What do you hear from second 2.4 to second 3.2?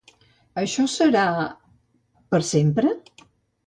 sempre?